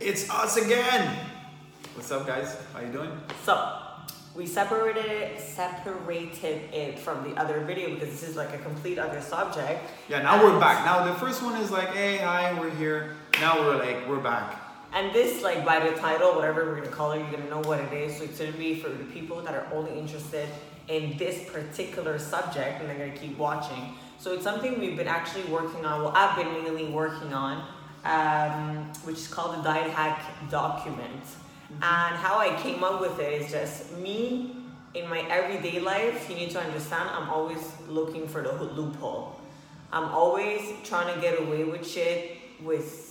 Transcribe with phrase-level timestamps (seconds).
[0.00, 1.14] It's us again.
[1.92, 2.56] What's up, guys?
[2.72, 3.10] How you doing?
[3.44, 3.82] So
[4.34, 8.98] we separated it, separated it from the other video because this is like a complete
[8.98, 9.90] other subject.
[10.08, 10.86] Yeah, now we're back.
[10.86, 13.14] Now the first one is like, hey, hi, we're here.
[13.40, 14.58] Now we're like, we're back.
[14.94, 17.78] And this, like by the title, whatever we're gonna call it, you're gonna know what
[17.78, 18.16] it is.
[18.16, 20.48] So it's gonna be for the people that are only interested
[20.88, 23.96] in this particular subject, and they're gonna keep watching.
[24.18, 26.04] So it's something we've been actually working on.
[26.04, 27.66] Well, I've been mainly working on,
[28.04, 31.24] um, which is called the Diet Hack Document.
[31.70, 34.56] And how I came up with it is just me
[34.94, 36.28] in my everyday life.
[36.28, 39.40] You need to understand, I'm always looking for the loophole.
[39.92, 43.08] I'm always trying to get away with shit with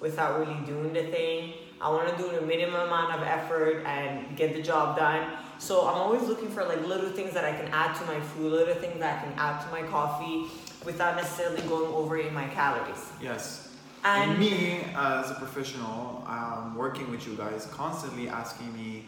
[0.00, 1.54] without really doing the thing.
[1.80, 5.32] I want to do the minimum amount of effort and get the job done.
[5.58, 8.52] So I'm always looking for like little things that I can add to my food,
[8.52, 10.46] little things that I can add to my coffee
[10.84, 13.10] without necessarily going over in my calories.
[13.20, 13.71] Yes.
[14.04, 19.06] And- me, as a professional, um, working with you guys, constantly asking me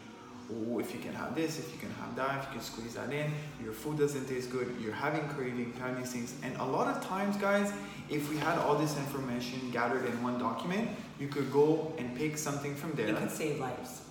[0.52, 2.94] oh, if you can have this, if you can have that, if you can squeeze
[2.94, 3.32] that in.
[3.62, 4.74] Your food doesn't taste good.
[4.80, 6.34] You're having craving, having these things.
[6.42, 7.72] And a lot of times, guys,
[8.10, 12.36] if we had all this information gathered in one document, you could go and pick
[12.36, 13.08] something from there.
[13.08, 14.02] It could save lives.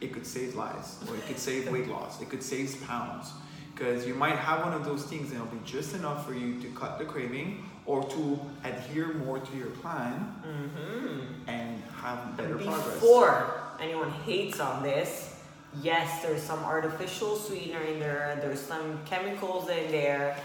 [0.00, 3.32] it could save lives or it could save weight loss it could save pounds
[3.74, 6.60] because you might have one of those things and it'll be just enough for you
[6.60, 11.48] to cut the craving or to adhere more to your plan Mm-hmm.
[11.48, 15.38] and have better progress Before anyone hates on this,
[15.82, 20.36] yes, there's some artificial sweetener in there, there's some chemicals in there.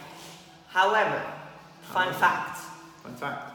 [0.68, 1.22] However,
[1.82, 2.20] fun However.
[2.20, 2.58] fact.
[3.04, 3.48] fun fact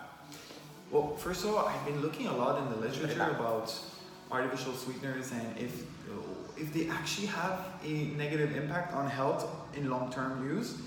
[0.90, 3.72] well first of all i've been looking a lot in the literature about
[4.30, 5.72] artificial sweeteners and if
[6.56, 7.92] if they actually have a
[8.22, 9.42] negative impact on health
[9.76, 10.78] in long-term use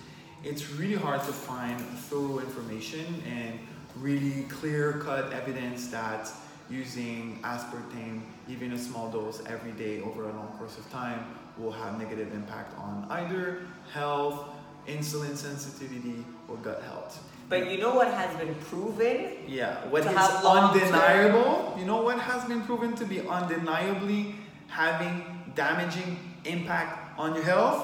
[0.44, 3.60] it's really hard to find thorough information and
[3.98, 6.30] really clear-cut evidence that
[6.70, 11.20] using aspartame even a small dose every day over a long course of time
[11.58, 14.46] will have negative impact on either health
[14.88, 17.20] insulin sensitivity or gut health
[17.50, 19.34] But you know what has been proven?
[19.48, 24.36] yeah, what is undeniable, you know what has been proven to be undeniably
[24.68, 25.16] having
[25.56, 27.82] damaging impact on your health?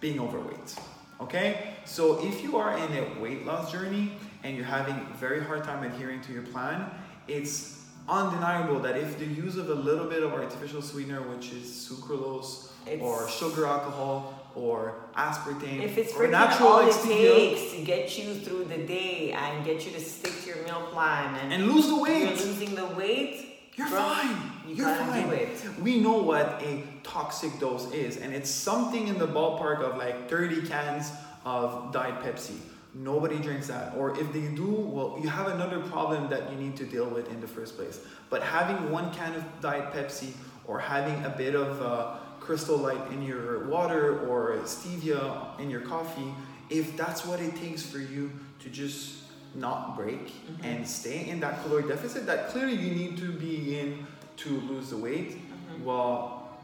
[0.00, 0.74] Being overweight.
[1.24, 1.74] Okay?
[1.84, 4.12] So if you are in a weight loss journey
[4.42, 6.90] and you're having a very hard time adhering to your plan,
[7.28, 11.64] it's undeniable that if the use of a little bit of artificial sweetener, which is
[11.88, 17.82] sucralose It's- or sugar alcohol or aspartame If it's or natural all it takes to
[17.82, 21.52] get you through the day and get you to stick to your meal plan and,
[21.54, 24.36] and lose the weight, you're losing the weight, You're bro, fine.
[24.66, 25.50] You You're fine.
[25.82, 30.28] We know what a toxic dose is, and it's something in the ballpark of like
[30.28, 31.10] 30 cans
[31.44, 32.56] of Diet Pepsi.
[32.94, 33.94] Nobody drinks that.
[33.96, 37.28] Or if they do, well, you have another problem that you need to deal with
[37.30, 38.00] in the first place.
[38.30, 40.32] But having one can of Diet Pepsi
[40.66, 45.80] or having a bit of uh, Crystal Light in your water or stevia in your
[45.80, 46.32] coffee,
[46.70, 49.16] if that's what it takes for you to just
[49.54, 50.64] not break Mm-hmm.
[50.64, 54.06] and stay in that caloric deficit that clearly you need to be in
[54.38, 55.84] to lose the weight, Mm-hmm.
[55.84, 56.58] well,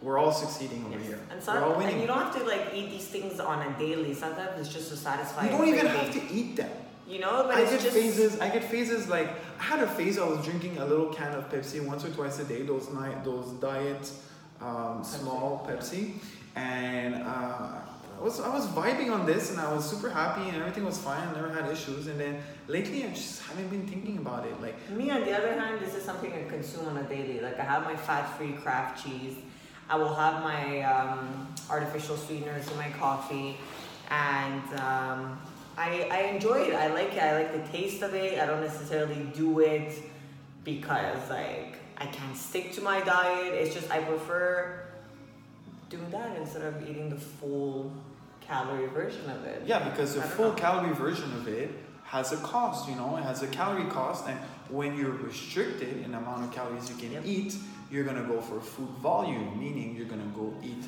[0.00, 1.18] we're all succeeding over here.
[1.30, 4.14] And, we're some, and you don't have to like eat these things on a daily.
[4.14, 5.44] Sometimes it's just to satisfy.
[5.44, 6.70] You don't even have to eat them.
[7.08, 8.38] You know, but I it's get just phases.
[8.38, 10.18] I get phases like I had a phase.
[10.18, 12.62] I was drinking a little can of Pepsi once or twice a day.
[12.62, 14.12] Those night, those diet,
[14.60, 16.12] um, small Pepsi,
[16.54, 17.80] and uh,
[18.18, 20.98] I was I was vibing on this, and I was super happy, and everything was
[20.98, 21.28] fine.
[21.28, 22.08] I never had issues.
[22.08, 24.60] And then lately, I just haven't been thinking about it.
[24.60, 27.40] Like Me, on the other hand, this is something I consume on a daily.
[27.40, 29.36] Like I have my fat-free Kraft cheese.
[29.88, 33.56] I will have my um, artificial sweeteners in my coffee,
[34.10, 35.40] and um,
[35.76, 36.74] I I enjoy it.
[36.74, 37.22] I like it.
[37.22, 38.40] I like the taste of it.
[38.40, 39.92] I don't necessarily do it
[40.64, 43.54] because like I can't stick to my diet.
[43.54, 44.88] It's just I prefer
[45.88, 47.92] doing that instead of eating the full
[48.48, 49.62] calorie version of it.
[49.66, 50.54] Yeah, because the full know.
[50.56, 51.70] calorie version of it
[52.04, 54.38] has a cost, you know, it has a calorie cost, and
[54.70, 57.22] when you're restricted in the amount of calories you can Yep.
[57.26, 57.56] eat,
[57.90, 60.84] you're gonna go for food volume, meaning you're gonna go eat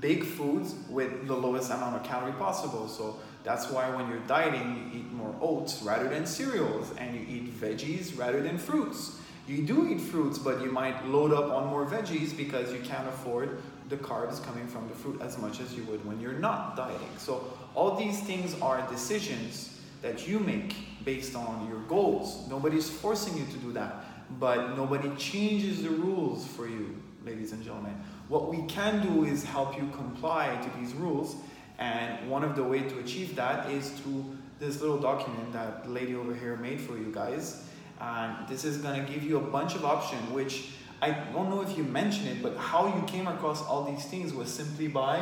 [0.00, 2.88] big foods with the lowest amount of calorie possible.
[2.88, 7.24] So that's why when you're dieting, you eat more oats rather than cereals, and you
[7.28, 9.18] eat veggies rather than fruits.
[9.48, 13.08] You do eat fruits, but you might load up on more veggies because you can't
[13.08, 13.60] afford
[13.92, 17.14] the carbs coming from the fruit as much as you would when you're not dieting.
[17.18, 20.74] So all these things are decisions that you make
[21.04, 22.48] based on your goals.
[22.48, 23.92] Nobody's forcing you to do that,
[24.40, 27.94] but nobody changes the rules for you, ladies and gentlemen.
[28.28, 31.36] What we can do is help you comply to these rules,
[31.78, 34.24] and one of the way to achieve that is through
[34.58, 37.64] this little document that the lady over here made for you guys.
[38.00, 40.22] and this is gonna give you a bunch of options.
[40.32, 40.70] Which
[41.02, 44.32] I don't know if you mentioned it, but how you came across all these things
[44.32, 45.18] was simply by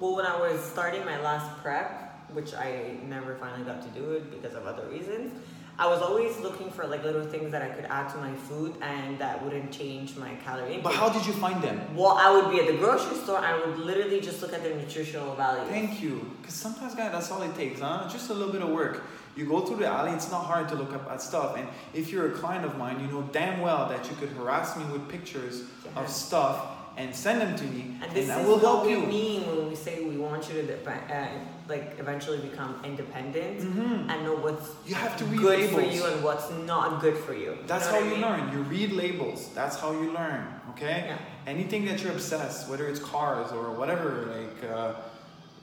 [0.00, 4.14] Well, when I was starting my last prep, which I never finally got to do
[4.14, 5.32] it because of other reasons,
[5.78, 8.74] I was always looking for like little things that I could add to my food
[8.82, 10.82] and that wouldn't change my calorie intake.
[10.82, 11.80] But how did you find them?
[11.94, 13.38] Well, I would be at the grocery store.
[13.38, 15.70] I would literally just look at the nutritional value.
[15.70, 16.32] Thank you.
[16.40, 18.08] Because sometimes, guys, that's all it takes, huh?
[18.10, 19.04] Just a little bit of work.
[19.36, 21.56] You go through the alley, it's not hard to look up at stuff.
[21.56, 24.76] And if you're a client of mine, you know damn well that you could harass
[24.76, 25.62] me with pictures
[25.96, 26.66] of stuff
[26.98, 28.98] and send them to me, And this I is will what help we you.
[29.06, 31.26] mean when we say we want you to uh,
[31.66, 34.10] like eventually become independent Mhm.
[34.10, 37.32] and know what's You have to read good for you and what's not good for
[37.32, 37.56] you.
[37.66, 38.20] That's know how you mean?
[38.20, 38.52] learn.
[38.52, 39.48] You read labels.
[39.54, 40.46] That's how you learn.
[40.72, 41.04] Okay.
[41.08, 41.16] Yeah.
[41.46, 44.92] Anything that you're obsessed, whether it's cars or whatever, like uh,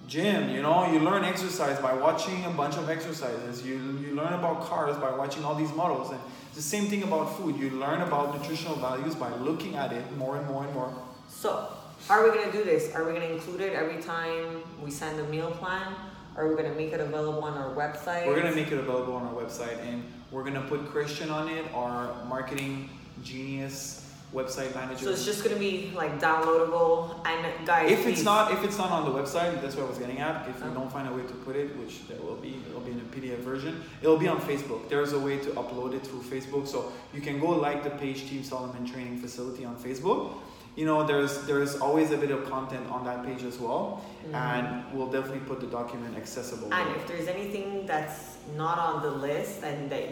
[0.07, 3.65] gym, you know, you learn exercise by watching a bunch of exercises.
[3.65, 7.03] You you learn about cars by watching all these models, and it's the same thing
[7.03, 7.57] about food.
[7.57, 10.93] You learn about nutritional values by looking at it more and more and more.
[11.27, 11.71] So,
[12.07, 12.93] how are we gonna do this?
[12.95, 15.93] Are we gonna include it every time we send a meal plan?
[16.35, 18.25] Are we gonna make it available on our website?
[18.25, 21.65] We're gonna make it available on our website, and we're gonna put Christian on it,
[21.73, 22.89] our marketing
[23.23, 25.05] genius website manager.
[25.05, 27.91] So it's just gonna be like downloadable and guys.
[27.91, 30.19] If it's please- not if it's not on the website, that's what I was getting
[30.19, 30.47] at.
[30.47, 30.73] If we Oh.
[30.73, 33.15] don't find a way to put it, which there will be, it'll be in a
[33.15, 33.83] PDF version.
[34.01, 34.87] It'll be on Facebook.
[34.89, 38.29] There's a way to upload it through Facebook, so you can go like the page
[38.29, 40.33] Team Solomon Training Facility on Facebook.
[40.75, 44.01] You know, there's there's always a bit of content on that page as well,
[44.31, 44.35] Mhm.
[44.35, 46.71] and we'll definitely put the document accessible.
[46.71, 50.03] And if there's anything that's not on the list and that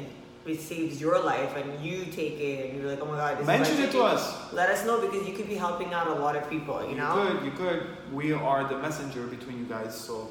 [0.48, 3.48] it saves your life and you take it and you're like, oh my god, this
[3.48, 4.54] Mention it to us.
[4.54, 7.14] Let us know because you could be helping out a lot of people, you know?
[7.14, 7.88] could, you could.
[8.14, 9.96] We are the messenger between you guys.
[9.96, 10.30] So,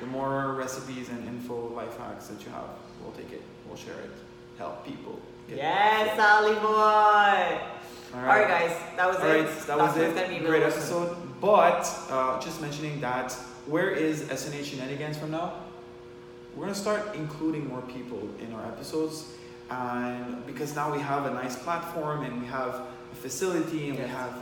[0.00, 2.68] the more recipes and info, life hacks that you have,
[3.02, 3.42] we'll take it.
[3.66, 4.10] We'll share it.
[4.58, 5.20] Help people.
[5.48, 7.60] Yes, Sally boy.
[8.14, 9.42] All All right, guys, that was All it.
[9.42, 10.46] right, that was Document's gonna be it.
[10.46, 11.16] Great episode.
[11.40, 13.32] But uh, just mentioning that,
[13.66, 15.54] where is SNH Shenanigans from now?
[16.54, 19.34] We're gonna start including more people in our episodes,
[19.70, 22.74] and because now we have a nice platform and we have
[23.12, 24.38] a facility and we have,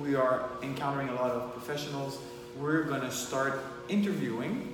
[0.00, 2.18] we are encountering a lot of professionals.
[2.58, 4.72] We're gonna start interviewing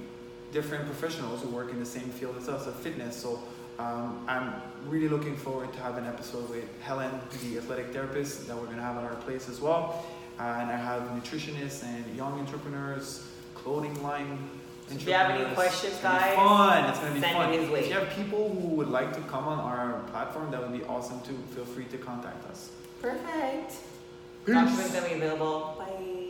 [0.52, 3.16] different professionals who work in the same field as us of fitness.
[3.16, 3.40] So
[3.78, 4.52] um, I'm
[4.86, 7.10] really looking forward to have an episode with Helen,
[7.42, 10.04] the athletic therapist that we're gonna have at our place as well.
[10.38, 14.38] And I have nutritionists and young entrepreneurs, clothing line.
[14.96, 15.54] If you have any entrepreneurs.
[15.56, 16.84] questions, It's gonna be guys, fun.
[16.90, 17.52] It's gonna be send fun.
[17.52, 17.80] it his way.
[17.80, 20.84] If you have people who would like to come on our platform, that would be
[20.84, 21.38] awesome too.
[21.54, 22.70] Feel free to contact us.
[23.00, 23.72] Perfect.
[24.44, 24.54] Peace.
[24.54, 25.76] Document's gonna be available.
[25.78, 26.21] Bye.